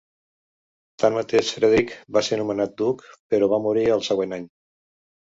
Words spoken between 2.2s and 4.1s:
ser nombrat duc, però va morir el